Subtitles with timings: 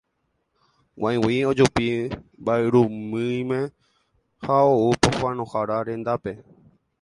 [0.99, 1.87] g̃uaig̃ui ojupi
[2.41, 3.59] mba'yrumýime
[4.43, 6.31] ha ou pohãnohára rendápe